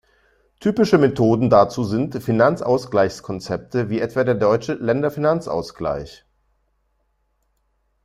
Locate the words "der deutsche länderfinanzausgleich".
4.23-6.25